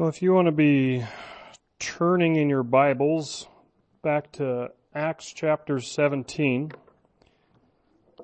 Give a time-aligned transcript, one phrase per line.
[0.00, 1.04] Well, if you want to be
[1.78, 3.46] turning in your Bibles
[4.02, 6.72] back to Acts chapter 17,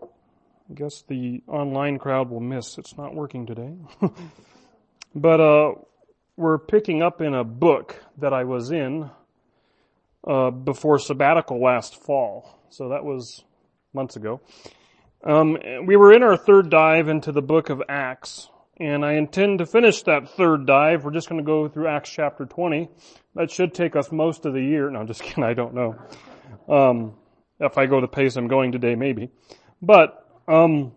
[0.01, 0.07] I
[0.75, 2.79] guess the online crowd will miss.
[2.79, 3.75] It's not working today.
[5.15, 5.75] but, uh,
[6.39, 9.11] we're picking up in a book that I was in,
[10.27, 12.59] uh, before sabbatical last fall.
[12.71, 13.45] So that was
[13.93, 14.41] months ago.
[15.23, 18.49] Um, we were in our third dive into the book of Acts,
[18.79, 21.05] and I intend to finish that third dive.
[21.05, 22.89] We're just going to go through Acts chapter 20.
[23.35, 24.91] That should take us most of the year.
[24.91, 25.45] No, I'm just kidding.
[25.45, 25.97] I don't know.
[26.69, 27.15] Um,
[27.59, 29.31] if I go the pace I'm going today, maybe.
[29.81, 30.93] But, um,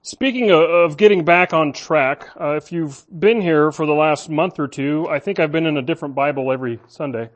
[0.00, 4.58] speaking of, getting back on track, uh, if you've been here for the last month
[4.58, 7.28] or two, I think I've been in a different Bible every Sunday.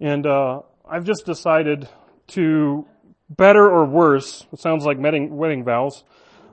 [0.00, 1.88] And, uh, I've just decided
[2.28, 2.84] to
[3.28, 6.02] better or worse, it sounds like wedding, wedding vows,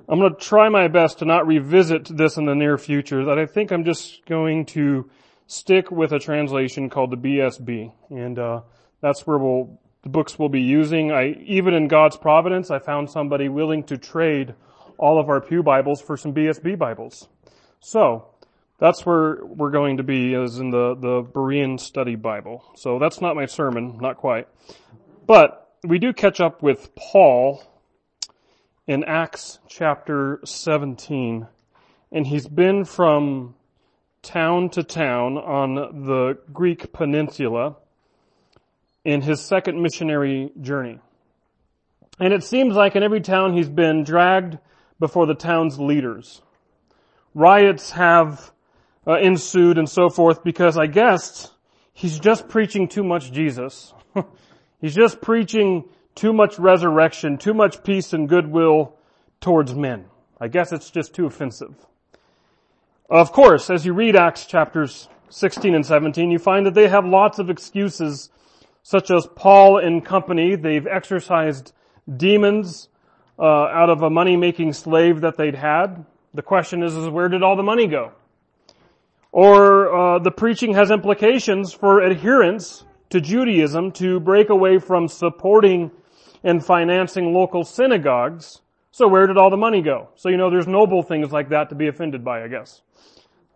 [0.10, 3.38] I'm going to try my best to not revisit this in the near future, that
[3.38, 5.10] I think I'm just going to
[5.48, 7.92] stick with a translation called the BSB.
[8.10, 8.62] And, uh,
[9.02, 11.12] that's where we'll, the books we'll be using.
[11.12, 14.56] I, even in God's providence, I found somebody willing to trade
[14.98, 17.28] all of our Pew Bibles for some BSB Bibles.
[17.80, 18.30] So,
[18.80, 22.64] that's where we're going to be is in the, the Berean Study Bible.
[22.76, 24.48] So that's not my sermon, not quite.
[25.26, 27.64] But we do catch up with Paul
[28.88, 31.48] in Acts chapter 17.
[32.12, 33.56] And he's been from
[34.22, 37.76] town to town on the Greek peninsula
[39.04, 41.00] in his second missionary journey.
[42.20, 44.58] And it seems like in every town he's been dragged
[45.00, 46.42] before the town's leaders.
[47.36, 48.52] Riots have
[49.06, 51.52] uh, ensued and so forth because I guess
[51.94, 53.94] he's just preaching too much Jesus.
[54.82, 55.84] he's just preaching
[56.18, 58.96] too much resurrection, too much peace and goodwill
[59.40, 60.06] towards men.
[60.42, 61.76] I guess it's just too offensive.
[63.10, 67.06] Of course, as you read Acts chapters 16 and 17, you find that they have
[67.06, 68.30] lots of excuses,
[68.84, 70.56] such as Paul and company.
[70.56, 71.74] They've exorcised
[72.18, 72.90] demons
[73.40, 76.06] uh, out of a money-making slave that they'd had.
[76.34, 78.12] The question is, is where did all the money go?
[79.32, 85.92] Or uh, the preaching has implications for adherents to Judaism to break away from supporting
[86.44, 88.62] and financing local synagogues.
[88.92, 90.10] So where did all the money go?
[90.16, 92.82] So you know there's noble things like that to be offended by, I guess.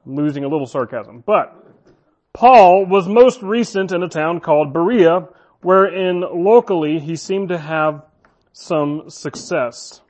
[0.06, 1.24] I'm losing a little sarcasm.
[1.25, 1.56] But
[2.34, 5.28] Paul was most recent in a town called Berea,
[5.62, 8.03] wherein locally he seemed to have
[8.53, 10.02] some success.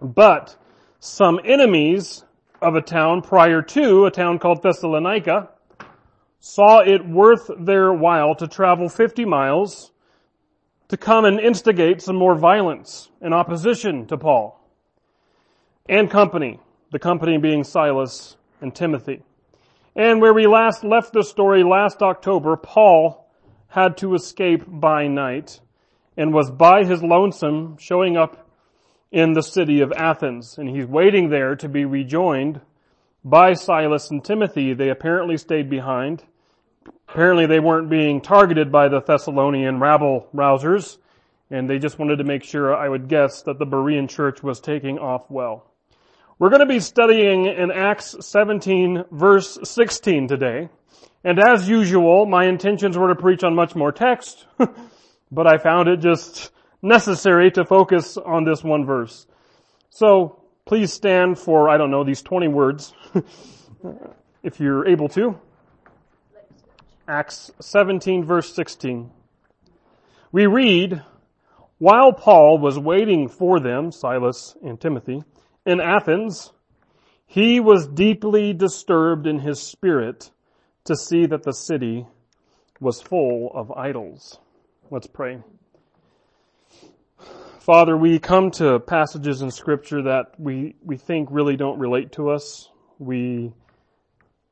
[0.00, 0.56] But
[1.00, 2.24] some enemies
[2.60, 5.50] of a town prior to, a town called Thessalonica,
[6.40, 9.92] saw it worth their while to travel 50 miles
[10.88, 14.58] to come and instigate some more violence in opposition to Paul
[15.88, 16.60] and company,
[16.92, 19.22] the company being Silas and Timothy.
[19.96, 23.26] And where we last left the story last October, Paul
[23.68, 25.60] had to escape by night
[26.16, 28.48] and was by his lonesome showing up
[29.10, 30.58] in the city of Athens.
[30.58, 32.60] And he's waiting there to be rejoined
[33.24, 34.72] by Silas and Timothy.
[34.74, 36.24] They apparently stayed behind
[37.08, 40.98] Apparently they weren't being targeted by the Thessalonian rabble rousers,
[41.50, 44.60] and they just wanted to make sure, I would guess, that the Berean church was
[44.60, 45.72] taking off well.
[46.38, 50.68] We're going to be studying in Acts 17 verse 16 today.
[51.24, 54.46] And as usual, my intentions were to preach on much more text,
[55.32, 59.26] but I found it just necessary to focus on this one verse.
[59.90, 62.92] So, please stand for, I don't know, these 20 words,
[64.44, 65.40] if you're able to.
[67.08, 69.10] Acts 17 verse 16.
[70.30, 71.02] We read,
[71.78, 75.22] while Paul was waiting for them, Silas and Timothy,
[75.64, 76.52] in Athens,
[77.26, 80.30] he was deeply disturbed in his spirit
[80.84, 82.06] to see that the city
[82.78, 84.38] was full of idols.
[84.90, 85.38] Let's pray.
[87.60, 92.30] Father, we come to passages in scripture that we, we think really don't relate to
[92.30, 92.68] us.
[92.98, 93.54] We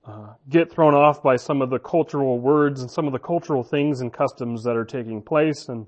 [0.06, 3.64] uh, get thrown off by some of the cultural words and some of the cultural
[3.64, 5.68] things and customs that are taking place.
[5.68, 5.86] And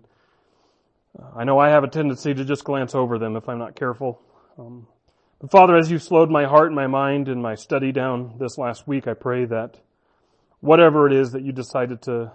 [1.19, 3.77] uh, I know I have a tendency to just glance over them if I'm not
[3.77, 4.21] careful.
[4.59, 4.89] Um,
[5.41, 8.59] but Father, as you've slowed my heart and my mind in my study down this
[8.59, 9.79] last week, I pray that
[10.61, 12.33] whatever it is that you decided to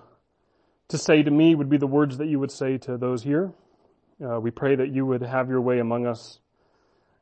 [0.90, 3.52] to say to me would be the words that you would say to those here.
[4.24, 6.40] Uh, we pray that you would have your way among us,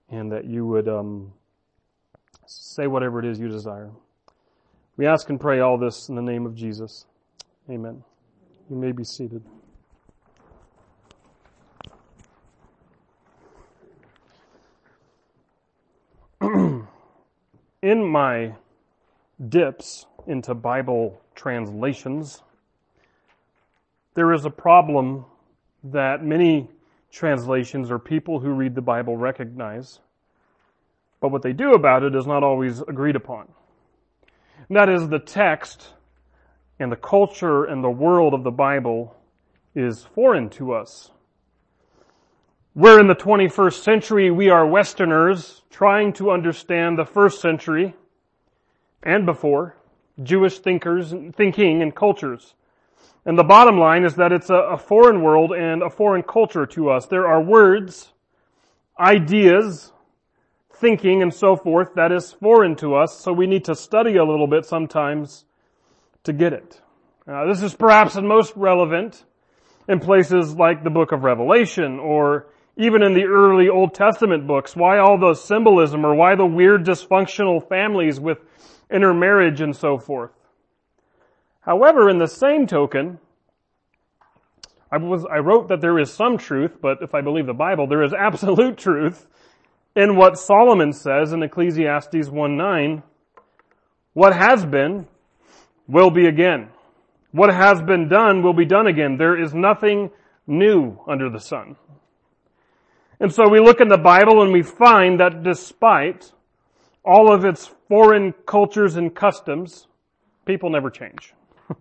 [0.10, 1.32] and that you would um,
[2.46, 3.92] say whatever it is you desire.
[4.98, 7.06] We ask and pray all this in the name of Jesus.
[7.70, 8.04] Amen.
[8.70, 9.42] You may be seated.
[16.42, 16.86] in
[17.82, 18.54] my
[19.48, 22.44] dips into Bible translations,
[24.14, 25.26] there is a problem
[25.86, 26.70] that many
[27.12, 30.00] translations or people who read the Bible recognize,
[31.22, 33.48] but what they do about it is not always agreed upon.
[34.72, 35.86] That is the text
[36.80, 39.14] and the culture and the world of the Bible
[39.76, 41.12] is foreign to us.
[42.74, 44.32] We're in the 21st century.
[44.32, 47.96] We are Westerners trying to understand the first century
[49.04, 49.76] and before
[50.24, 52.54] Jewish thinkers, thinking and cultures.
[53.26, 56.92] And the bottom line is that it's a foreign world and a foreign culture to
[56.92, 57.08] us.
[57.08, 58.14] There are words,
[58.98, 59.92] ideas,
[60.82, 64.26] thinking and so forth that is foreign to us, so we need to study a
[64.26, 65.46] little bit sometimes
[66.24, 66.82] to get it.
[67.28, 69.24] Uh, this is perhaps the most relevant
[69.88, 74.76] in places like the book of Revelation or even in the early Old Testament books.
[74.76, 78.40] Why all the symbolism or why the weird dysfunctional families with
[78.90, 80.32] intermarriage and so forth.
[81.62, 83.20] However, in the same token,
[84.92, 87.88] I was, I wrote that there is some truth, but if I believe the Bible,
[87.88, 89.28] there is absolute truth
[89.96, 93.04] in what Solomon says in Ecclesiastes 1-9.
[94.14, 95.08] What has been
[95.88, 96.70] will be again.
[97.32, 99.18] What has been done will be done again.
[99.18, 100.12] There is nothing
[100.48, 101.76] new under the sun.
[103.20, 106.32] And so we look in the Bible and we find that despite
[107.06, 109.88] all of its foreign cultures and customs,
[110.46, 111.34] people never change.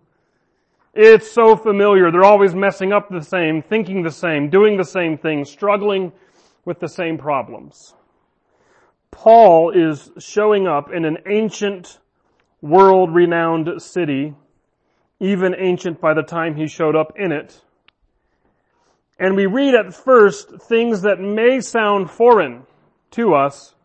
[0.93, 2.11] it's so familiar.
[2.11, 6.11] They're always messing up the same, thinking the same, doing the same things, struggling
[6.63, 7.95] with the same problems.
[9.11, 11.99] Paul is showing up in an ancient,
[12.61, 14.33] world-renowned city,
[15.19, 17.61] even ancient by the time he showed up in it.
[19.19, 22.65] And we read at first things that may sound foreign
[23.11, 23.75] to us,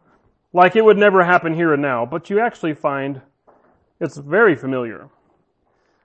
[0.52, 3.20] like it would never happen here and now, but you actually find
[4.00, 5.08] it's very familiar.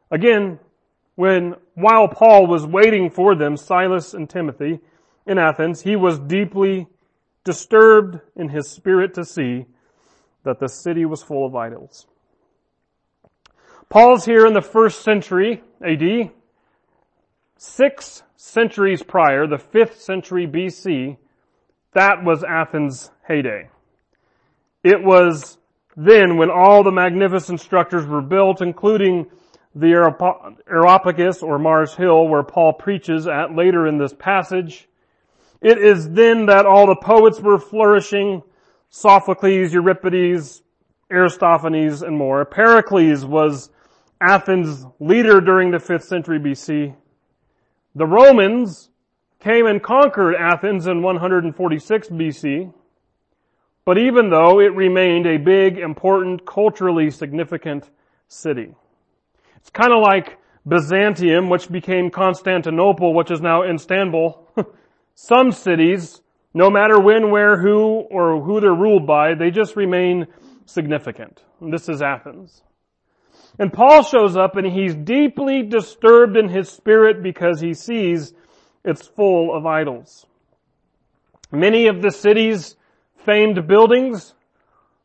[0.10, 0.60] Again,
[1.16, 4.80] when, while Paul was waiting for them, Silas and Timothy,
[5.26, 6.88] in Athens, he was deeply
[7.44, 9.66] disturbed in his spirit to see
[10.44, 12.08] that the city was full of idols.
[13.90, 16.32] Paul's here in the first century AD.
[17.58, 21.18] Six centuries prior, the fifth century BC,
[21.94, 23.70] that was Athens' heyday.
[24.84, 25.58] It was
[25.96, 29.30] then when all the magnificent structures were built, including
[29.76, 29.94] the
[30.68, 34.88] Areopagus or Mars Hill where Paul preaches at later in this passage.
[35.62, 38.42] It is then that all the poets were flourishing,
[38.90, 40.64] Sophocles, Euripides,
[41.12, 42.46] Aristophanes, and more.
[42.46, 43.70] Pericles was
[44.20, 46.96] Athens' leader during the 5th century BC.
[47.96, 48.90] The Romans
[49.40, 52.74] came and conquered Athens in 146 BC.
[53.86, 57.90] But even though it remained a big, important, culturally significant
[58.28, 58.74] city.
[59.58, 60.38] It's kind of like
[60.68, 64.48] Byzantium, which became Constantinople, which is now Istanbul.
[65.24, 66.20] Some cities,
[66.52, 70.26] no matter when, where, who, or who they're ruled by, they just remain
[70.66, 71.44] significant.
[71.60, 72.64] And this is Athens.
[73.60, 78.34] And Paul shows up and he's deeply disturbed in his spirit because he sees
[78.84, 80.26] it's full of idols.
[81.52, 82.76] Many of the city's
[83.24, 84.34] famed buildings,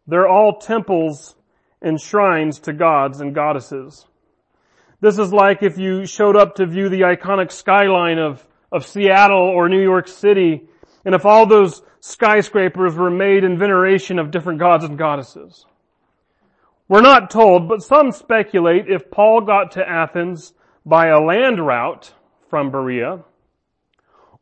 [0.06, 1.36] they're all temples
[1.82, 4.06] and shrines to gods and goddesses.
[5.02, 9.38] This is like if you showed up to view the iconic skyline of, of Seattle
[9.38, 10.62] or New York City,
[11.04, 15.66] and if all those skyscrapers were made in veneration of different gods and goddesses.
[16.88, 20.52] We're not told, but some speculate if Paul got to Athens
[20.84, 22.12] by a land route
[22.48, 23.24] from Berea,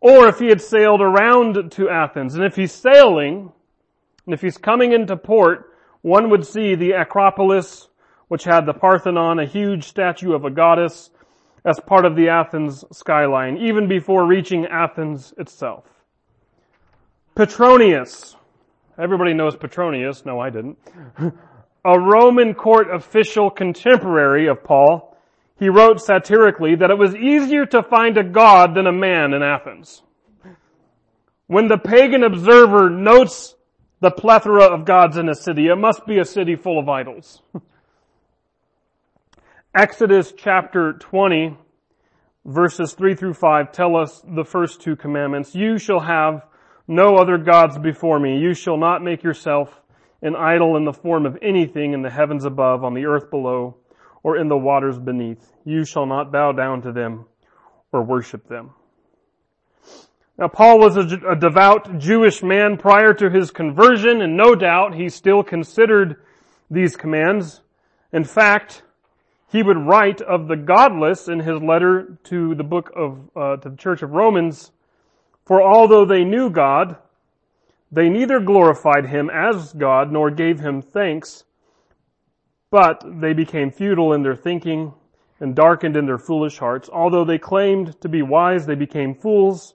[0.01, 2.35] or if he had sailed around to Athens.
[2.35, 3.51] And if he's sailing,
[4.27, 5.71] and if he's coming into port,
[6.03, 7.89] one would see the Acropolis,
[8.29, 11.09] which had the Parthenon, a huge statue of a goddess,
[11.65, 15.85] as part of the Athens skyline, even before reaching Athens itself.
[17.35, 18.37] Petronius.
[18.99, 20.25] Everybody knows Petronius.
[20.25, 20.79] No, I didn't.
[21.85, 25.17] a Roman court official contemporary of Paul,
[25.59, 29.43] he wrote satirically that it was easier to find a god than a man in
[29.43, 30.03] Athens.
[31.47, 33.55] When the pagan observer notes
[34.05, 35.69] the plethora of gods in a city.
[35.69, 37.41] It must be a city full of idols.
[39.77, 41.57] Exodus chapter 20
[42.45, 45.53] verses 3 through 5 tell us the first two commandments.
[45.53, 46.47] You shall have
[46.87, 48.39] no other gods before me.
[48.39, 49.81] You shall not make yourself
[50.23, 53.77] an idol in the form of anything in the heavens above, on the earth below,
[54.23, 55.53] or in the waters beneath.
[55.65, 57.25] You shall not bow down to them
[57.91, 58.71] or worship them.
[60.39, 64.95] Now Paul was a, a, devout Jewish man prior to his conversion and no doubt
[64.95, 66.23] he still considered
[66.71, 67.61] these commands.
[68.13, 68.84] In fact,
[69.55, 73.71] he would write of the godless in his letter to the book of, uh, to
[73.71, 74.73] the church of Romans,
[75.47, 76.97] for although they knew God,
[77.93, 81.45] they neither glorified him as God nor gave him thanks,
[82.73, 84.93] but they became futile in their thinking
[85.39, 86.91] and darkened in their foolish hearts.
[86.93, 89.75] Although they claimed to be wise, they became fools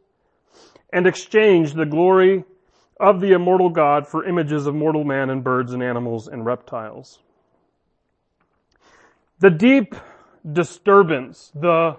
[0.92, 2.44] and exchanged the glory
[3.00, 7.20] of the immortal God for images of mortal man and birds and animals and reptiles.
[9.40, 9.96] The deep
[10.52, 11.98] disturbance, the,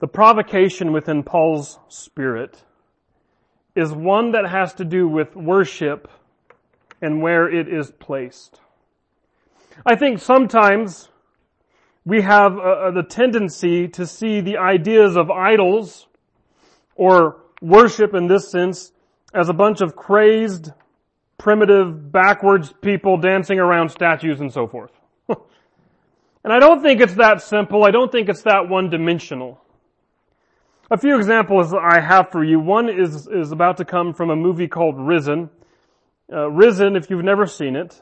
[0.00, 2.62] the provocation within Paul's spirit
[3.74, 6.10] is one that has to do with worship
[7.00, 8.60] and where it is placed.
[9.84, 11.08] I think sometimes
[12.04, 16.06] we have uh, the tendency to see the ideas of idols
[16.94, 18.92] or worship in this sense
[19.34, 20.70] as a bunch of crazed,
[21.38, 24.92] primitive, backwards people dancing around statues and so forth.
[26.46, 27.84] and I don't think it's that simple.
[27.84, 29.60] I don't think it's that one dimensional.
[30.92, 32.60] A few examples I have for you.
[32.60, 35.50] One is, is about to come from a movie called Risen.
[36.32, 38.00] Uh, Risen, if you've never seen it,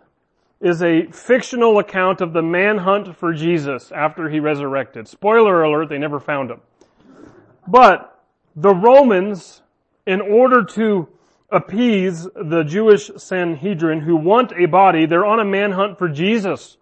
[0.60, 5.08] is a fictional account of the manhunt for Jesus after he resurrected.
[5.08, 6.60] Spoiler alert, they never found him.
[7.66, 8.22] But
[8.54, 9.62] the Romans,
[10.06, 11.08] in order to
[11.50, 16.76] appease the Jewish Sanhedrin who want a body, they're on a manhunt for Jesus,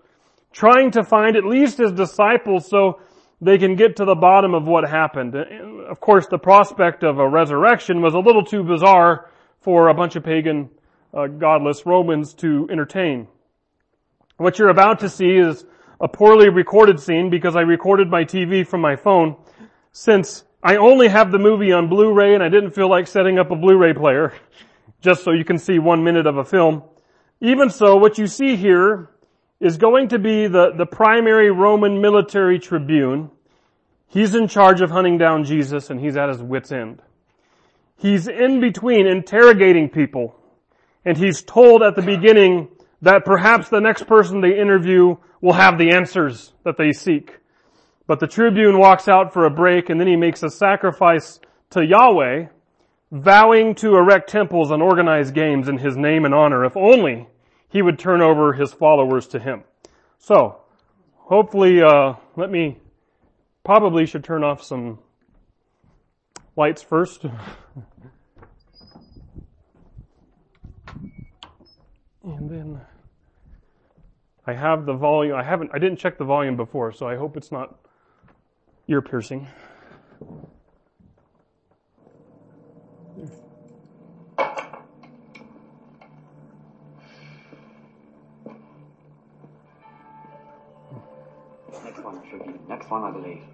[0.53, 3.01] trying to find at least his disciples so
[3.41, 5.35] they can get to the bottom of what happened.
[5.35, 9.31] Of course, the prospect of a resurrection was a little too bizarre
[9.61, 10.71] for a bunch of pagan,
[11.13, 13.27] uh, godless Romans to entertain.
[14.37, 15.65] What you're about to see is
[16.01, 19.37] a poorly recorded scene because I recorded my TV from my phone.
[19.93, 23.51] Since I only have the movie on Blu-ray and I didn't feel like setting up
[23.51, 24.35] a Blu-ray player
[25.01, 26.83] just so you can see one minute of a film.
[27.41, 29.11] Even so, what you see here
[29.63, 33.31] is going to be the, the primary Roman military tribune.
[34.09, 37.01] He's in charge of hunting down Jesus and he's at his wit's end.
[37.97, 40.35] He's in between interrogating people
[41.05, 42.71] and he's told at the beginning
[43.03, 47.39] that perhaps the next person they interview will have the answers that they seek.
[48.09, 51.39] But the tribune walks out for a break and then he makes a sacrifice
[51.71, 52.47] to Yahweh,
[53.13, 57.29] vowing to erect temples and organize games in his name and honor if only
[57.73, 59.65] he would turn over his followers to him.
[60.19, 60.61] So,
[61.15, 62.77] hopefully, uh, let me,
[63.65, 64.99] probably should turn off some
[66.55, 67.25] lights first.
[72.23, 72.79] and then
[74.47, 77.39] I have the volume, I haven't, I didn't check the volume before, so I hope
[77.39, 77.79] it's not
[78.87, 79.49] ear piercing.
[92.93, 93.52] Next one, I believe.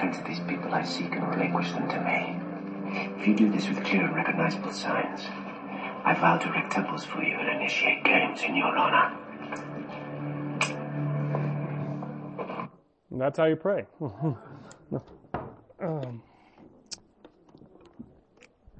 [0.00, 2.40] Defense of these people I seek and relinquish them to me.
[3.20, 5.20] If you do this with clear and recognizable signs,
[6.04, 9.16] I vow to erect temples for you and initiate games in your honor.
[13.10, 13.84] And that's how you pray.
[15.80, 16.22] um,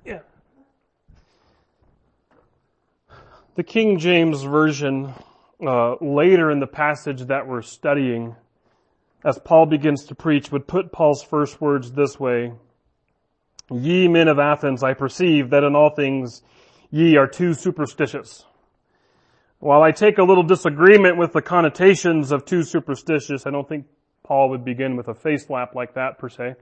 [0.07, 0.21] yeah.
[3.57, 5.13] The King James Version
[5.61, 8.37] uh, later in the passage that we're studying,
[9.25, 12.53] as Paul begins to preach, would put Paul's first words this way.
[13.71, 16.43] Ye men of Athens, I perceive that in all things
[16.91, 18.45] ye are too superstitious.
[19.59, 23.87] While I take a little disagreement with the connotations of too superstitious, I don't think
[24.23, 26.55] Paul would begin with a face slap like that per se.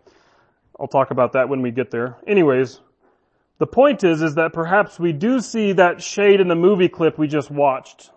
[0.80, 2.16] I'll talk about that when we get there.
[2.26, 2.80] Anyways,
[3.58, 7.18] the point is, is that perhaps we do see that shade in the movie clip
[7.18, 8.10] we just watched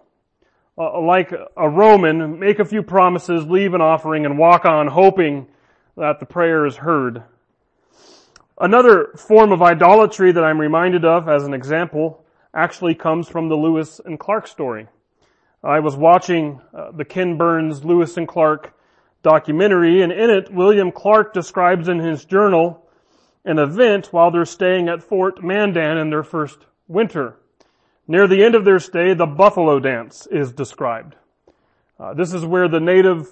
[0.81, 5.45] uh, like a Roman, make a few promises, leave an offering, and walk on hoping
[5.95, 7.21] that the prayer is heard.
[8.59, 13.55] Another form of idolatry that I'm reminded of as an example actually comes from the
[13.55, 14.87] Lewis and Clark story.
[15.63, 18.73] I was watching uh, the Ken Burns Lewis and Clark
[19.21, 22.87] documentary and in it William Clark describes in his journal
[23.45, 27.37] an event while they're staying at Fort Mandan in their first winter.
[28.07, 31.15] Near the end of their stay, the buffalo dance is described.
[31.99, 33.27] Uh, this is where the native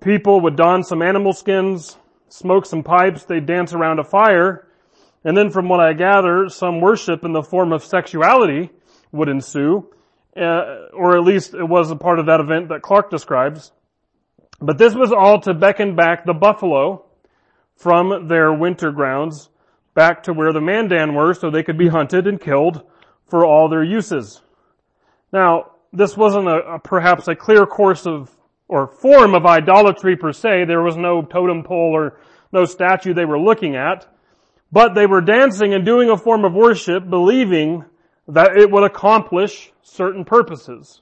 [0.00, 1.96] people would don some animal skins,
[2.28, 4.68] smoke some pipes, they'd dance around a fire,
[5.24, 8.70] and then from what I gather, some worship in the form of sexuality
[9.12, 9.88] would ensue,
[10.36, 13.72] uh, or at least it was a part of that event that Clark describes.
[14.60, 17.04] But this was all to beckon back the buffalo
[17.76, 19.48] from their winter grounds
[19.94, 22.82] back to where the Mandan were so they could be hunted and killed
[23.32, 24.42] for all their uses.
[25.32, 28.30] Now, this wasn't a, a, perhaps a clear course of
[28.68, 30.66] or form of idolatry per se.
[30.66, 32.20] There was no totem pole or
[32.52, 34.06] no statue they were looking at,
[34.70, 37.86] but they were dancing and doing a form of worship, believing
[38.28, 41.00] that it would accomplish certain purposes.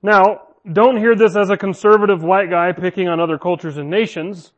[0.00, 4.52] Now, don't hear this as a conservative white guy picking on other cultures and nations.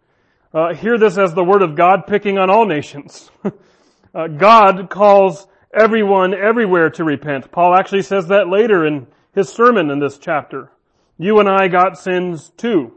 [0.52, 3.30] Uh, hear this as the word of God picking on all nations.
[4.14, 7.50] uh, God calls everyone everywhere to repent.
[7.50, 10.70] Paul actually says that later in his sermon in this chapter.
[11.18, 12.92] You and I got sins too.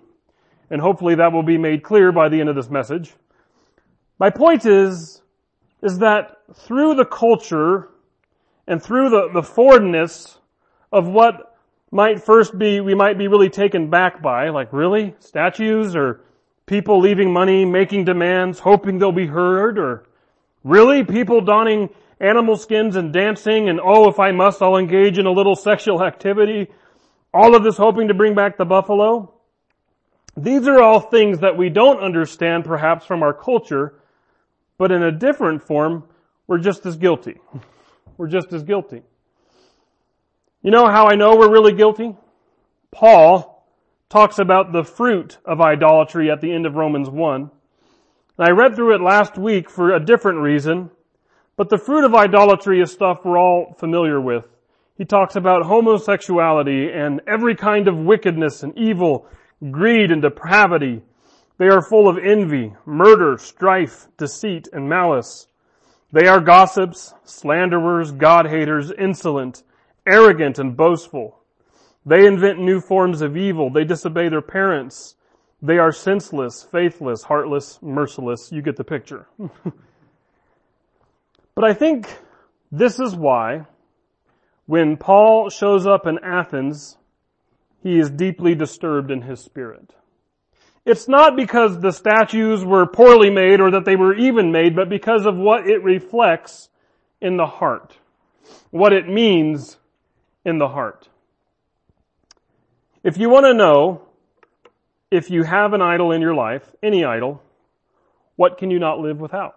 [0.69, 3.13] And hopefully that will be made clear by the end of this message.
[4.19, 5.21] My point is,
[5.81, 7.89] is that through the culture
[8.67, 10.37] and through the, the forwardness
[10.91, 11.57] of what
[11.91, 15.15] might first be, we might be really taken back by, like really?
[15.19, 16.21] Statues or
[16.67, 20.03] People leaving money, making demands, hoping they'll be heard, or
[20.65, 21.89] really people donning
[22.19, 26.03] animal skins and dancing and oh, if I must, I'll engage in a little sexual
[26.03, 26.67] activity.
[27.33, 29.33] All of this hoping to bring back the buffalo.
[30.35, 33.99] These are all things that we don't understand perhaps from our culture,
[34.77, 36.03] but in a different form,
[36.45, 37.39] we're just as guilty.
[38.17, 39.03] We're just as guilty.
[40.63, 42.15] You know how I know we're really guilty?
[42.89, 43.63] Paul
[44.09, 47.41] talks about the fruit of idolatry at the end of Romans 1.
[47.41, 47.51] And
[48.39, 50.89] I read through it last week for a different reason,
[51.57, 54.45] but the fruit of idolatry is stuff we're all familiar with.
[54.95, 59.27] He talks about homosexuality and every kind of wickedness and evil,
[59.71, 61.01] greed and depravity.
[61.57, 65.47] They are full of envy, murder, strife, deceit, and malice.
[66.11, 69.63] They are gossips, slanderers, God haters, insolent,
[70.05, 71.39] arrogant, and boastful.
[72.05, 73.71] They invent new forms of evil.
[73.71, 75.15] They disobey their parents.
[75.61, 78.51] They are senseless, faithless, heartless, merciless.
[78.51, 79.27] You get the picture.
[81.57, 82.07] but I think
[82.71, 83.65] this is why
[84.67, 86.97] when Paul shows up in Athens,
[87.81, 89.95] he is deeply disturbed in his spirit.
[90.85, 94.87] It's not because the statues were poorly made or that they were even made, but
[94.87, 96.69] because of what it reflects
[97.21, 97.97] in the heart.
[98.69, 99.77] What it means
[100.45, 101.09] in the heart.
[103.03, 104.03] If you want to know
[105.09, 107.41] if you have an idol in your life, any idol,
[108.35, 109.55] what can you not live without?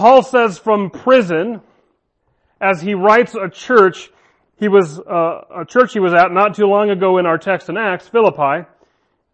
[0.00, 1.60] Paul says from prison,
[2.58, 4.10] as he writes a church,
[4.56, 7.68] he was, uh, a church he was at not too long ago in our text
[7.68, 8.66] in Acts, Philippi,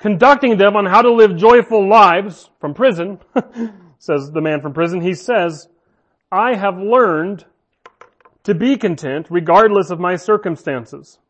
[0.00, 3.20] conducting them on how to live joyful lives from prison,
[4.00, 5.68] says the man from prison, he says,
[6.32, 7.44] I have learned
[8.42, 11.20] to be content regardless of my circumstances.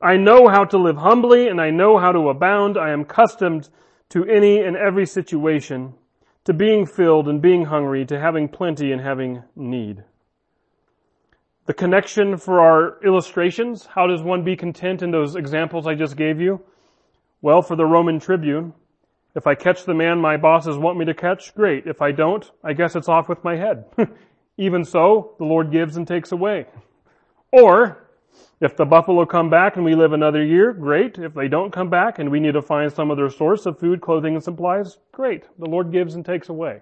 [0.00, 2.78] I know how to live humbly and I know how to abound.
[2.78, 3.68] I am accustomed
[4.08, 5.92] to any and every situation,
[6.46, 10.02] to being filled and being hungry, to having plenty and having need.
[11.66, 16.16] The connection for our illustrations, how does one be content in those examples I just
[16.16, 16.60] gave you?
[17.42, 18.72] Well, for the Roman tribune,
[19.34, 21.88] if I catch the man my bosses want me to catch, great.
[21.88, 23.84] If I don't, I guess it's off with my head.
[24.56, 26.66] Even so, the Lord gives and takes away.
[27.52, 28.05] Or,
[28.60, 31.18] if the buffalo come back and we live another year, great.
[31.18, 34.00] If they don't come back and we need to find some other source of food,
[34.00, 35.44] clothing, and supplies, great.
[35.58, 36.80] The Lord gives and takes away.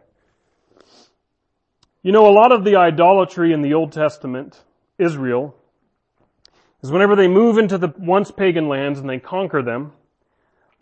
[2.02, 4.62] You know, a lot of the idolatry in the Old Testament,
[4.98, 5.56] Israel,
[6.82, 9.92] is whenever they move into the once pagan lands and they conquer them,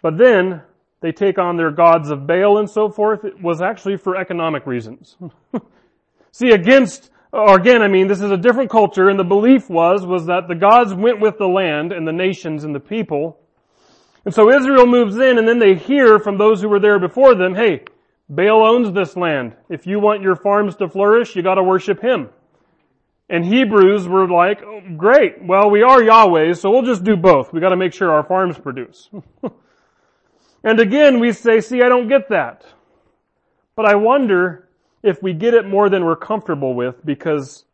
[0.03, 0.63] but then
[1.01, 4.67] they take on their gods of Baal and so forth, it was actually for economic
[4.67, 5.17] reasons.
[6.33, 10.05] See, against or again, I mean, this is a different culture and the belief was,
[10.05, 13.39] was that the gods went with the land and the nations and the people.
[14.25, 17.35] And so Israel moves in and then they hear from those who were there before
[17.35, 17.85] them, hey,
[18.29, 19.57] Baal owns this land.
[19.71, 22.29] If you want your farms to flourish, you gotta worship him.
[23.31, 27.53] And Hebrews were like, oh, great, well we are Yahweh's, so we'll just do both.
[27.53, 29.09] We gotta make sure our farms produce.
[30.65, 32.63] and again we say, see, I don't get that.
[33.75, 34.62] But I wonder
[35.03, 37.65] if we get it more than we're comfortable with because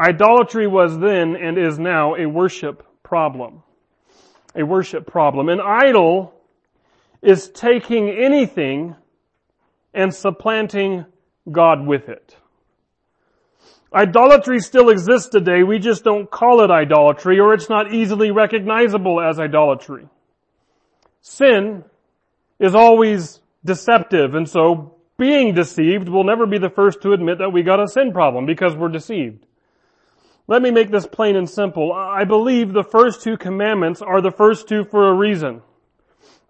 [0.00, 3.62] idolatry was then and is now a worship problem.
[4.54, 5.48] A worship problem.
[5.48, 6.34] An idol
[7.22, 8.94] is taking anything
[9.92, 11.04] and supplanting
[11.50, 12.36] God with it.
[13.92, 19.20] Idolatry still exists today, we just don't call it idolatry or it's not easily recognizable
[19.20, 20.06] as idolatry.
[21.22, 21.84] sin
[22.60, 27.52] is always deceptive and so being deceived will never be the first to admit that
[27.52, 29.44] we got a sin problem because we're deceived.
[30.46, 31.92] Let me make this plain and simple.
[31.92, 35.60] I believe the first two commandments are the first two for a reason.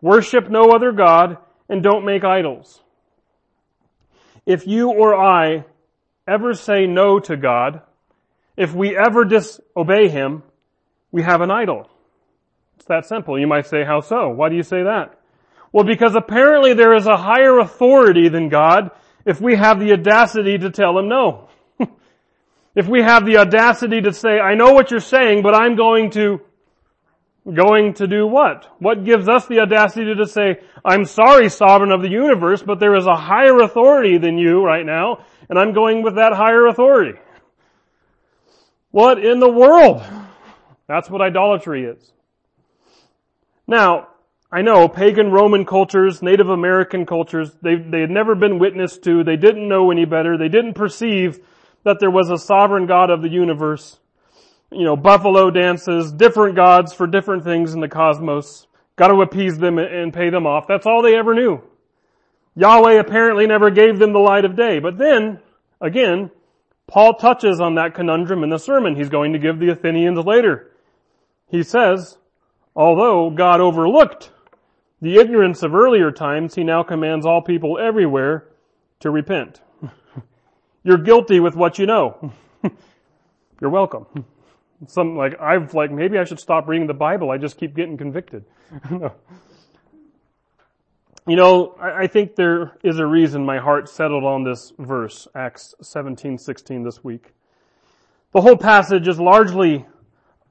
[0.01, 2.81] Worship no other God and don't make idols.
[4.47, 5.65] If you or I
[6.29, 7.83] ever say no to God,
[8.57, 10.43] if we ever disobey Him,
[11.11, 11.91] we have an idol.
[12.77, 13.39] It's that simple.
[13.39, 14.29] You might say, how so?
[14.29, 15.18] Why do you say that?
[15.73, 18.91] Well, because apparently there is a higher authority than God
[19.25, 21.49] if we have the audacity to tell Him no.
[22.75, 26.11] if we have the audacity to say, I know what you're saying, but I'm going
[26.13, 26.41] to
[27.55, 28.67] Going to do what?
[28.79, 32.95] What gives us the audacity to say, I'm sorry, sovereign of the universe, but there
[32.95, 37.19] is a higher authority than you right now, and I'm going with that higher authority.
[38.91, 40.03] What in the world?
[40.89, 42.13] That's what idolatry is.
[43.67, 44.09] Now,
[44.51, 49.23] I know pagan Roman cultures, Native American cultures, they, they had never been witnessed to,
[49.23, 51.39] they didn't know any better, they didn't perceive
[51.85, 53.99] that there was a sovereign God of the universe
[54.71, 58.67] you know, buffalo dances, different gods for different things in the cosmos.
[58.97, 60.67] Got to appease them and pay them off.
[60.67, 61.63] That's all they ever knew.
[62.57, 64.81] Yahweh apparently never gave them the light of day.
[64.81, 65.41] But then,
[65.81, 66.31] again,
[66.87, 70.73] Paul touches on that conundrum in the sermon he's going to give the Athenians later.
[71.49, 72.19] He says,
[72.75, 74.31] although God overlooked
[75.01, 78.49] the ignorance of earlier times, he now commands all people everywhere
[79.01, 79.61] to repent.
[80.83, 82.33] You're guilty with what you know.
[83.61, 84.07] You're welcome.
[84.87, 87.33] Some like I've like maybe I should stop reading the Bible.
[87.33, 88.45] I just keep getting convicted.
[91.29, 95.29] You know, I, I think there is a reason my heart settled on this verse,
[95.35, 97.35] Acts 17, 16 this week.
[98.33, 99.85] The whole passage is largely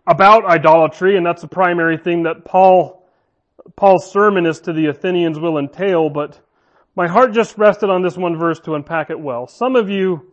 [0.05, 2.96] about idolatry, and that's the primary thing that Paul,
[3.75, 6.39] Paul's sermon is to the Athenians will entail, but
[6.95, 9.47] my heart just rested on this one verse to unpack it well.
[9.47, 10.32] Some of you,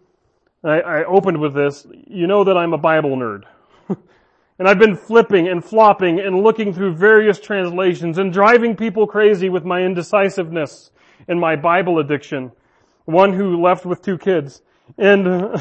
[0.63, 3.43] I, I opened with this, you know that I'm a Bible nerd.
[4.59, 9.49] And I've been flipping and flopping and looking through various translations and driving people crazy
[9.49, 10.93] with my indecisiveness
[11.27, 12.53] and my Bible addiction.
[13.05, 14.63] One who left with two kids.
[14.97, 15.27] And,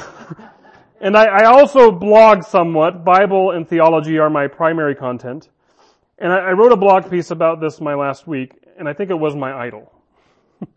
[1.02, 3.04] and I, I, also blog somewhat.
[3.04, 5.50] Bible and theology are my primary content.
[6.24, 9.10] And I, I wrote a blog piece about this my last week, and I think
[9.10, 9.92] it was my idol.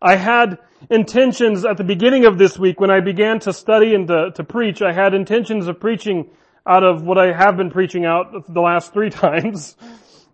[0.00, 4.06] I had intentions at the beginning of this week when I began to study and
[4.06, 6.30] to, to preach, I had intentions of preaching
[6.64, 9.76] out of what I have been preaching out the last three times,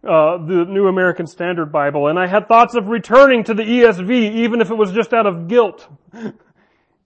[0.05, 4.11] uh, the New American Standard Bible, and I had thoughts of returning to the ESV,
[4.11, 5.88] even if it was just out of guilt.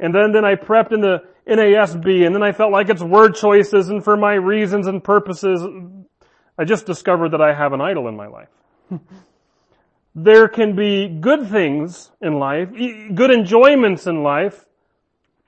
[0.01, 3.37] And then, then I prepped in the NASB, and then I felt like it's word
[3.37, 5.65] choices, and for my reasons and purposes,
[6.59, 8.49] I just discovered that I have an idol in my life.
[10.15, 12.69] there can be good things in life,
[13.15, 14.65] good enjoyments in life,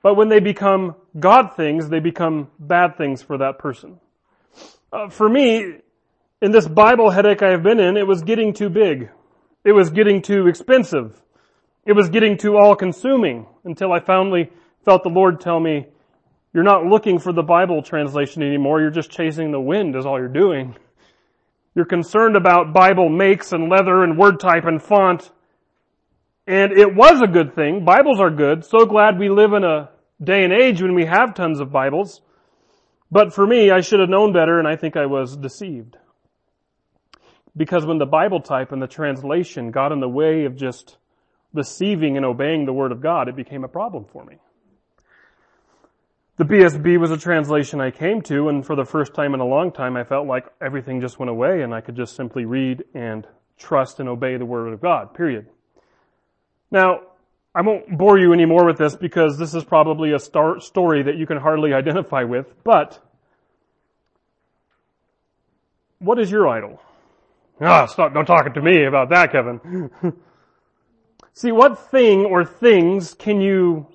[0.03, 3.99] but when they become God things, they become bad things for that person.
[4.91, 5.77] Uh, for me,
[6.41, 9.09] in this Bible headache I have been in, it was getting too big.
[9.63, 11.21] It was getting too expensive.
[11.85, 14.51] It was getting too all-consuming until I finally
[14.83, 15.87] felt the Lord tell me,
[16.53, 20.19] you're not looking for the Bible translation anymore, you're just chasing the wind is all
[20.19, 20.75] you're doing.
[21.77, 25.29] You're concerned about Bible makes and leather and word type and font.
[26.47, 27.85] And it was a good thing.
[27.85, 28.65] Bibles are good.
[28.65, 32.21] So glad we live in a day and age when we have tons of Bibles.
[33.11, 35.97] But for me, I should have known better and I think I was deceived.
[37.55, 40.97] Because when the Bible type and the translation got in the way of just
[41.53, 44.37] receiving and obeying the Word of God, it became a problem for me.
[46.37, 49.45] The BSB was a translation I came to and for the first time in a
[49.45, 52.83] long time I felt like everything just went away and I could just simply read
[52.93, 53.25] and
[53.57, 55.47] trust and obey the Word of God, period.
[56.69, 57.01] Now,
[57.55, 61.25] I won't bore you anymore with this because this is probably a story that you
[61.25, 62.99] can hardly identify with, but
[65.97, 66.79] what is your idol?
[67.59, 69.89] Ah, stop, don't talk to me about that, Kevin.
[71.33, 73.87] See, what thing or things can you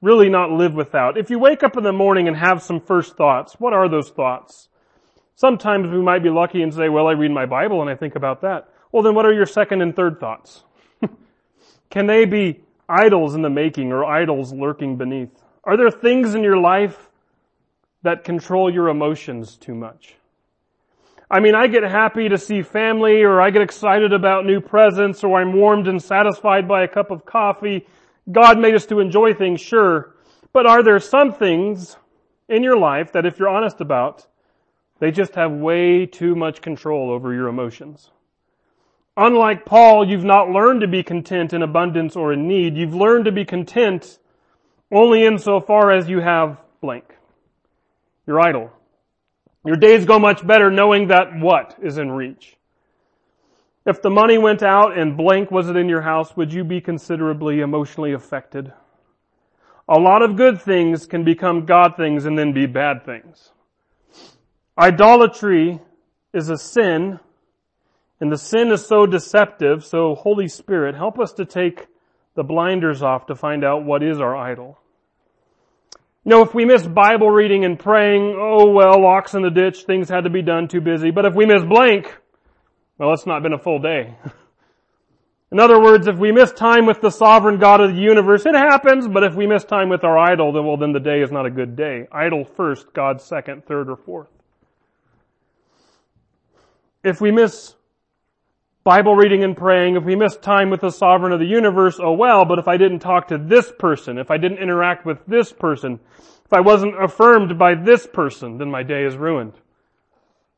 [0.00, 1.16] really not live without?
[1.18, 4.10] If you wake up in the morning and have some first thoughts, what are those
[4.10, 4.68] thoughts?
[5.34, 8.16] Sometimes we might be lucky and say, well, I read my Bible and I think
[8.16, 8.68] about that.
[8.90, 10.64] Well, then what are your second and third thoughts?
[11.90, 15.30] can they be idols in the making or idols lurking beneath?
[15.64, 17.10] Are there things in your life
[18.02, 20.14] that control your emotions too much?
[21.28, 25.24] I mean, I get happy to see family or I get excited about new presents
[25.24, 27.84] or I'm warmed and satisfied by a cup of coffee.
[28.30, 30.14] God made us to enjoy things, sure.
[30.52, 31.96] But are there some things
[32.48, 34.26] in your life that if you're honest about,
[34.98, 38.10] they just have way too much control over your emotions?
[39.16, 42.76] Unlike Paul, you've not learned to be content in abundance or in need.
[42.76, 44.18] You've learned to be content
[44.92, 47.04] only insofar as you have blank.
[48.26, 48.70] Your idol.
[49.64, 52.56] Your days go much better knowing that what is in reach.
[53.86, 57.60] If the money went out and blank wasn't in your house, would you be considerably
[57.60, 58.72] emotionally affected?
[59.88, 63.52] A lot of good things can become God things and then be bad things.
[64.76, 65.80] Idolatry
[66.34, 67.20] is a sin
[68.20, 71.86] and the sin is so deceptive, so Holy Spirit, help us to take
[72.34, 74.78] the blinders off to find out what is our idol.
[76.24, 79.84] You know, if we miss Bible reading and praying, oh well, ox in the ditch,
[79.84, 81.10] things had to be done, too busy.
[81.12, 82.12] But if we miss blank,
[82.98, 84.14] well, it's not been a full day.
[85.52, 88.54] In other words, if we miss time with the sovereign God of the universe, it
[88.54, 91.30] happens, but if we miss time with our idol, then well, then the day is
[91.30, 92.08] not a good day.
[92.10, 94.28] Idol first, God second, third, or fourth.
[97.04, 97.76] If we miss
[98.82, 102.12] Bible reading and praying, if we miss time with the sovereign of the universe, oh
[102.12, 105.52] well, but if I didn't talk to this person, if I didn't interact with this
[105.52, 106.00] person,
[106.44, 109.54] if I wasn't affirmed by this person, then my day is ruined.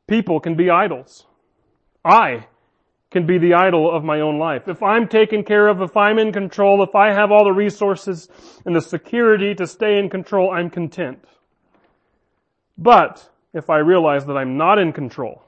[0.07, 1.27] People can be idols.
[2.09, 2.47] I
[3.11, 4.69] can be the idol of my own life.
[4.69, 8.29] If I'm taken care of, if I'm in control, if I have all the resources
[8.67, 11.25] and the security to stay in control, I'm content.
[12.77, 15.43] But if I realize that I'm not in control,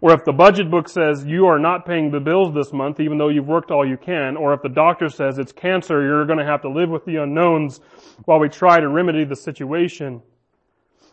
[0.00, 3.18] or if the budget book says you are not paying the bills this month even
[3.18, 6.38] though you've worked all you can, or if the doctor says it's cancer, you're going
[6.38, 7.80] to have to live with the unknowns
[8.24, 10.22] while we try to remedy the situation.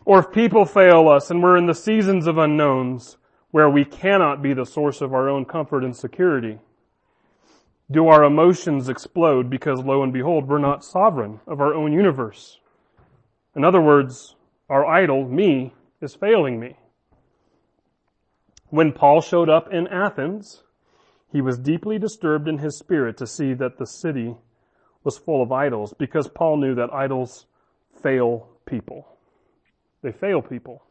[0.04, 3.16] Or if people fail us and we're in the seasons of unknowns
[3.50, 6.58] where we cannot be the source of our own comfort and security.
[7.90, 12.58] Do our emotions explode because lo and behold, we're not sovereign of our own universe?
[13.54, 14.34] In other words,
[14.68, 16.76] our idol, me, is failing me.
[18.68, 20.64] When Paul showed up in Athens,
[21.32, 24.36] he was deeply disturbed in his spirit to see that the city
[25.04, 27.46] was full of idols because Paul knew that idols
[28.02, 29.06] fail people.
[30.02, 30.82] They fail people.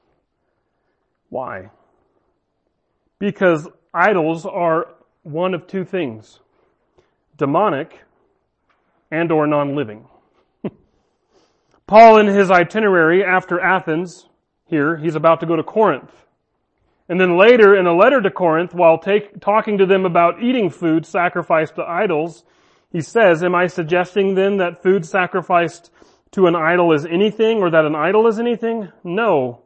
[1.30, 1.70] Why?
[3.20, 4.88] Because idols are
[5.24, 6.40] one of two things.
[7.38, 8.00] Demonic
[9.12, 10.06] and or non-living.
[11.88, 14.28] Paul in his itinerary after Athens,
[14.66, 16.12] here, he's about to go to Corinth.
[17.08, 20.70] And then later in a letter to Corinth, while take, talking to them about eating
[20.70, 22.44] food sacrificed to idols,
[22.92, 25.92] he says, am I suggesting then that food sacrificed
[26.32, 28.92] to an idol is anything or that an idol is anything?
[29.04, 29.65] No.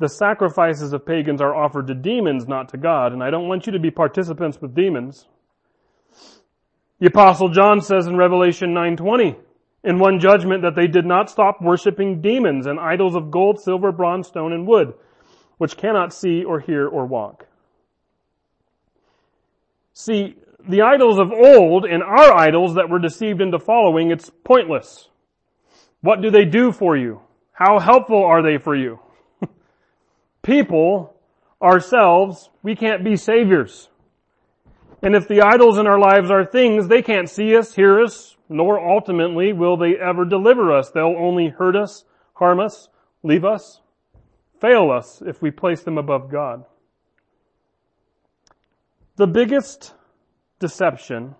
[0.00, 3.66] The sacrifices of pagans are offered to demons, not to God, and I don't want
[3.66, 5.26] you to be participants with demons.
[7.00, 9.36] The apostle John says in Revelation 9:20,
[9.84, 13.92] in one judgment that they did not stop worshiping demons and idols of gold, silver,
[13.92, 14.94] bronze, stone, and wood
[15.58, 17.46] which cannot see or hear or walk.
[19.92, 20.36] See,
[20.66, 25.10] the idols of old and our idols that we're deceived into following, it's pointless.
[26.00, 27.20] What do they do for you?
[27.52, 29.00] How helpful are they for you?
[30.42, 31.14] People,
[31.62, 33.88] ourselves, we can't be saviors.
[35.02, 38.36] And if the idols in our lives are things, they can't see us, hear us,
[38.48, 40.90] nor ultimately will they ever deliver us.
[40.90, 42.88] They'll only hurt us, harm us,
[43.22, 43.80] leave us
[44.60, 46.64] fail us if we place them above God.
[49.16, 49.94] The biggest
[50.58, 51.34] deception,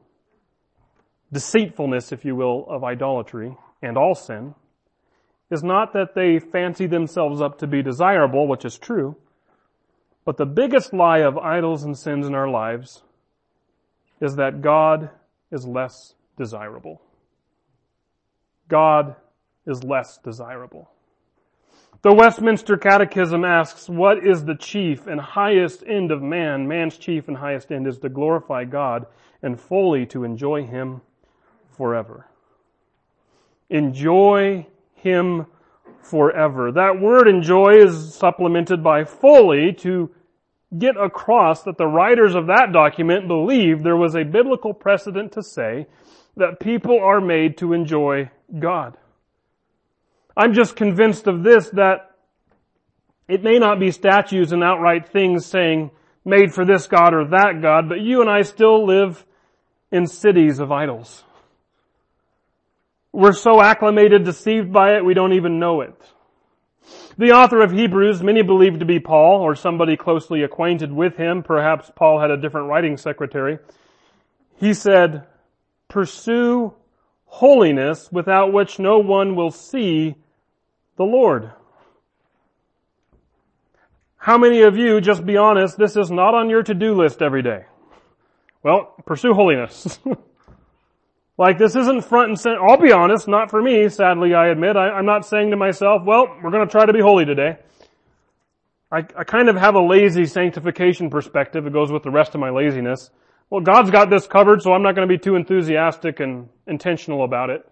[1.33, 4.55] deceitfulness, if you will, of idolatry and all sin
[5.51, 9.17] is not that they fancy themselves up to be desirable, which is true,
[10.25, 13.03] but the biggest lie of idols and sins in our lives
[14.21, 15.11] is that God
[15.51, 17.01] is less desirable.
[18.69, 19.17] God
[19.67, 20.91] is less desirable.
[22.03, 26.67] The Westminster Catechism asks, what is the chief and highest end of man?
[26.67, 29.07] Man's chief and highest end is to glorify God
[29.43, 31.03] and fully to enjoy Him
[31.77, 32.27] forever.
[33.69, 34.67] Enjoy
[35.03, 35.47] Him
[36.03, 36.73] forever.
[36.73, 40.11] That word enjoy is supplemented by fully to
[40.77, 45.43] get across that the writers of that document believed there was a biblical precedent to
[45.43, 45.87] say
[46.37, 48.97] that people are made to enjoy God.
[50.37, 52.13] I'm just convinced of this that
[53.29, 55.91] it may not be statues and outright things saying
[56.25, 59.25] made for this God or that God, but you and I still live
[59.91, 61.25] in cities of idols.
[63.13, 65.95] We're so acclimated, deceived by it, we don't even know it.
[67.19, 71.43] The author of Hebrews, many believe to be Paul or somebody closely acquainted with him.
[71.43, 73.59] Perhaps Paul had a different writing secretary.
[74.57, 75.27] He said,
[75.89, 76.75] pursue
[77.27, 80.15] holiness without which no one will see
[80.97, 81.51] the Lord.
[84.17, 87.43] How many of you, just be honest, this is not on your to-do list every
[87.43, 87.65] day?
[88.63, 89.99] Well, pursue holiness.
[91.41, 92.63] like this isn't front and center.
[92.63, 94.77] I'll be honest, not for me, sadly I admit.
[94.77, 97.57] I, am not saying to myself, well, we're gonna try to be holy today.
[98.93, 101.67] I, I kind of have a lazy sanctification perspective.
[101.67, 103.09] It goes with the rest of my laziness.
[103.49, 107.49] Well, God's got this covered, so I'm not to be too enthusiastic and intentional about
[107.49, 107.67] it.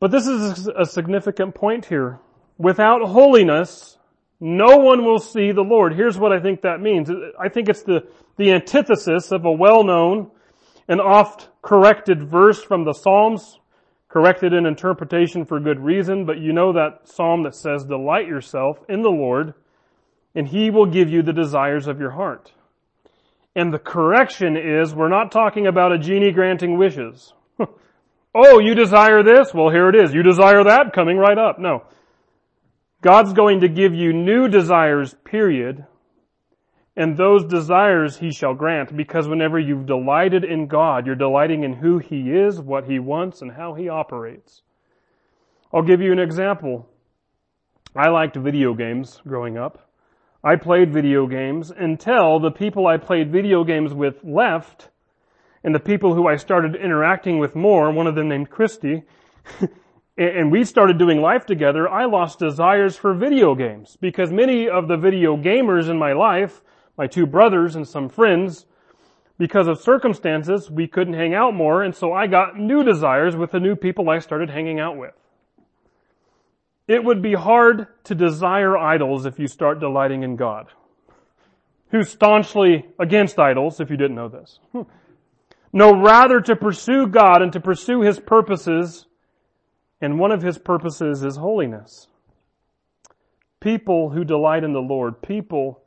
[0.00, 2.18] But this is a significant point here.
[2.58, 3.96] Without holiness,
[4.40, 5.94] no one will see the Lord.
[5.94, 7.08] Here's what I think that means.
[7.40, 10.32] I think it's the, the antithesis of a well-known
[10.88, 13.58] and oft corrected verse from the Psalms,
[14.08, 18.78] corrected in interpretation for good reason, but you know that psalm that says, delight yourself
[18.88, 19.54] in the Lord,
[20.34, 22.52] and He will give you the desires of your heart.
[23.54, 27.32] And the correction is, we're not talking about a genie granting wishes.
[28.34, 29.52] oh, you desire this?
[29.54, 30.12] Well, here it is.
[30.12, 30.92] You desire that?
[30.94, 31.58] Coming right up.
[31.58, 31.84] No.
[33.00, 35.86] God's going to give you new desires, period.
[36.96, 41.74] And those desires he shall grant because whenever you've delighted in God, you're delighting in
[41.74, 44.62] who he is, what he wants, and how he operates.
[45.72, 46.88] I'll give you an example.
[47.94, 49.90] I liked video games growing up.
[50.42, 54.90] I played video games until the people I played video games with left
[55.64, 59.02] and the people who I started interacting with more, one of them named Christy,
[60.16, 64.86] and we started doing life together, I lost desires for video games because many of
[64.86, 66.62] the video gamers in my life,
[66.96, 68.66] my two brothers and some friends,
[69.38, 73.50] because of circumstances, we couldn't hang out more, and so I got new desires with
[73.50, 75.12] the new people I started hanging out with.
[76.88, 80.66] It would be hard to desire idols if you start delighting in God.
[81.90, 84.58] Who's staunchly against idols, if you didn't know this.
[85.72, 89.06] No, rather to pursue God and to pursue His purposes
[90.00, 92.08] and one of his purposes is holiness.
[93.60, 95.82] People who delight in the Lord, people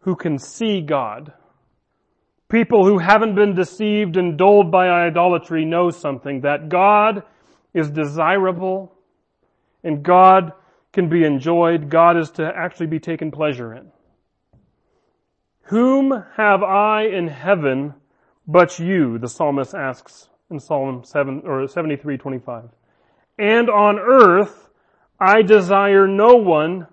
[0.00, 1.32] who can see God,
[2.48, 7.22] people who haven't been deceived and dulled by idolatry know something, that God
[7.74, 8.92] is desirable
[9.84, 10.52] and God
[10.92, 13.92] can be enjoyed, God is to actually be taken pleasure in.
[15.64, 17.94] Whom have I in heaven
[18.46, 19.18] but you?
[19.18, 22.70] The psalmist asks in Psalm 7 or 73:25
[23.40, 24.68] and on earth
[25.18, 26.86] I desire no one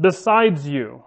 [0.00, 1.02] besides you.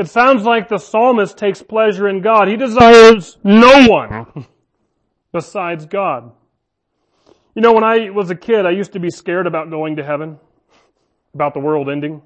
[0.00, 2.48] It sounds like the psalmist takes pleasure in God.
[2.48, 4.46] He desires no one
[5.32, 6.32] besides God.
[7.54, 10.02] You know, when I was a kid, I used to be scared about going to
[10.02, 10.38] heaven,
[11.34, 12.22] about the world ending.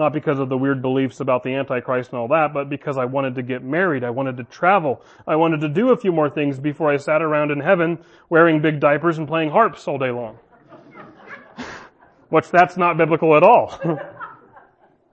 [0.00, 3.04] Not because of the weird beliefs about the Antichrist and all that, but because I
[3.04, 4.02] wanted to get married.
[4.02, 5.04] I wanted to travel.
[5.28, 7.98] I wanted to do a few more things before I sat around in heaven
[8.30, 10.40] wearing big diapers and playing harps all day long.
[12.30, 13.80] Which that's not biblical at all.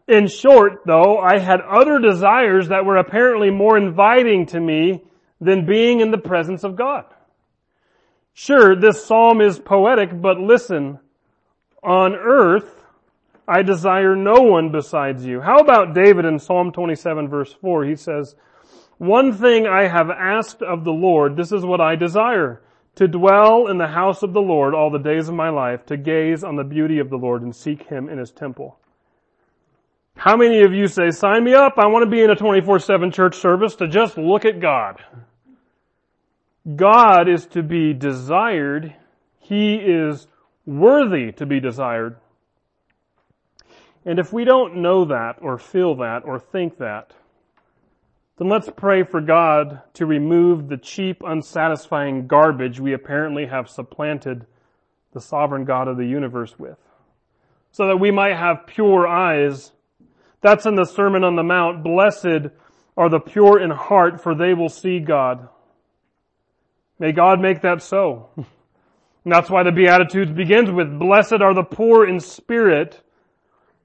[0.07, 5.03] in short, though, I had other desires that were apparently more inviting to me
[5.39, 7.05] than being in the presence of God.
[8.33, 10.99] Sure, this psalm is poetic, but listen,
[11.83, 12.83] on earth,
[13.47, 15.41] I desire no one besides you.
[15.41, 17.85] How about David in Psalm 27 verse 4?
[17.85, 18.35] He says,
[18.97, 22.61] one thing I have asked of the Lord, this is what I desire,
[22.95, 25.97] to dwell in the house of the Lord all the days of my life, to
[25.97, 28.79] gaze on the beauty of the Lord and seek Him in His temple.
[30.15, 33.13] How many of you say, sign me up, I want to be in a 24-7
[33.13, 35.03] church service to just look at God?
[36.75, 38.95] God is to be desired.
[39.39, 40.27] He is
[40.65, 42.17] worthy to be desired.
[44.05, 47.13] And if we don't know that or feel that or think that,
[48.37, 54.45] then let's pray for God to remove the cheap, unsatisfying garbage we apparently have supplanted
[55.13, 56.77] the sovereign God of the universe with.
[57.71, 59.71] So that we might have pure eyes.
[60.43, 61.83] That's in the Sermon on the Mount.
[61.83, 62.51] Blessed
[62.95, 65.47] are the pure in heart, for they will see God.
[66.99, 68.29] May God make that so.
[69.25, 73.01] And that's why the Beatitudes begins with, Blessed are the poor in spirit,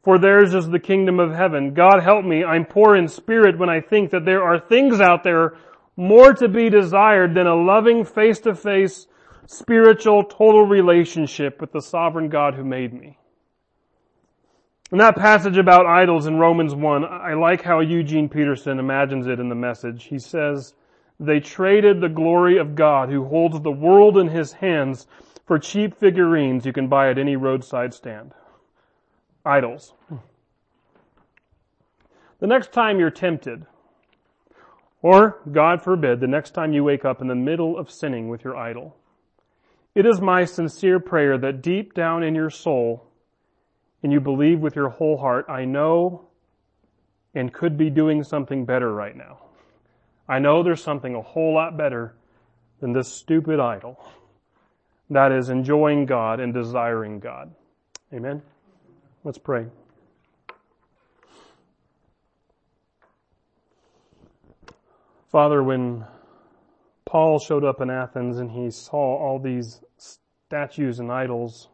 [0.03, 1.75] for theirs is the kingdom of heaven.
[1.75, 5.23] God help me, I'm poor in spirit when I think that there are things out
[5.23, 5.57] there
[5.97, 9.07] more to be desired than a loving face-to-face
[9.47, 13.17] spiritual total relationship with the sovereign God who made me.
[14.91, 19.39] In that passage about idols in Romans 1, I like how Eugene Peterson imagines it
[19.39, 20.05] in the message.
[20.05, 20.75] He says,
[21.21, 25.07] they traded the glory of God who holds the world in his hands
[25.47, 28.33] for cheap figurines you can buy at any roadside stand
[29.45, 29.95] idols.
[32.41, 33.67] The next time you're tempted,
[35.03, 38.45] or God forbid, the next time you wake up in the middle of sinning with
[38.45, 38.97] your idol,
[39.95, 43.08] it is my sincere prayer that deep down in your soul,
[44.03, 46.29] and you believe with your whole heart, I know
[47.35, 49.39] and could be doing something better right now.
[50.29, 52.15] I know there's something a whole lot better
[52.81, 53.99] than this stupid idol.
[55.11, 57.55] That is enjoying God and desiring God.
[58.13, 58.43] Amen.
[59.25, 59.67] Let's pray.
[65.31, 66.05] Father, when
[67.05, 71.69] Paul showed up in Athens and he saw all these statues and idols,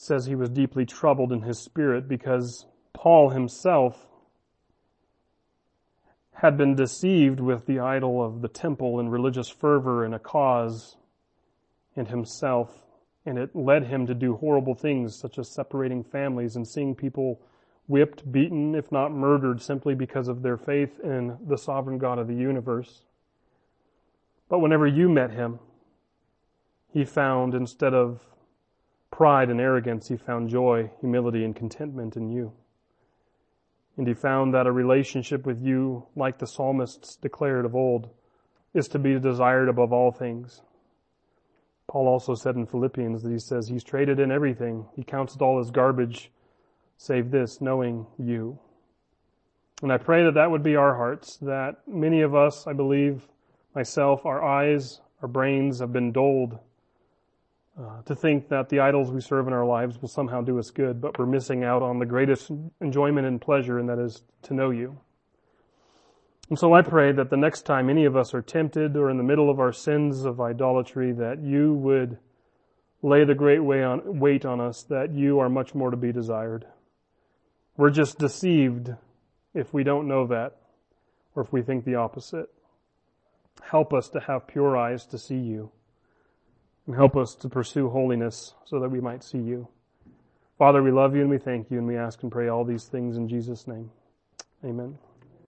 [0.00, 4.08] says he was deeply troubled in his spirit because Paul himself
[6.32, 10.96] had been deceived with the idol of the temple and religious fervor and a cause
[11.96, 12.82] and himself,
[13.26, 17.38] and it led him to do horrible things such as separating families and seeing people
[17.86, 22.26] whipped, beaten, if not murdered, simply because of their faith in the sovereign God of
[22.26, 23.02] the universe.
[24.48, 25.58] But whenever you met him,
[26.90, 28.22] he found, instead of
[29.10, 32.52] pride and arrogance, he found joy, humility, and contentment in you.
[33.96, 38.08] And he found that a relationship with you, like the psalmists declared of old,
[38.72, 40.62] is to be desired above all things.
[41.88, 44.86] Paul also said in Philippians that he says he's traded in everything.
[44.94, 46.30] He counts it all as garbage
[47.00, 48.58] save this, knowing you.
[49.82, 53.26] And I pray that that would be our hearts, that many of us, I believe,
[53.74, 56.58] myself, our eyes, our brains have been dulled
[57.78, 60.70] uh, to think that the idols we serve in our lives will somehow do us
[60.70, 62.50] good, but we're missing out on the greatest
[62.80, 64.98] enjoyment and pleasure, and that is to know you.
[66.48, 69.18] And so I pray that the next time any of us are tempted or in
[69.18, 72.18] the middle of our sins of idolatry, that you would
[73.02, 76.66] lay the great weight on us, that you are much more to be desired.
[77.76, 78.92] We're just deceived
[79.54, 80.56] if we don't know that
[81.36, 82.50] or if we think the opposite.
[83.62, 85.70] Help us to have pure eyes to see you
[86.90, 89.68] and help us to pursue holiness so that we might see you.
[90.58, 92.86] Father, we love you and we thank you and we ask and pray all these
[92.86, 93.88] things in Jesus' name.
[94.64, 94.98] Amen.